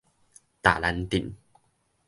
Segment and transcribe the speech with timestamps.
[0.63, 1.35] 卓蘭鎮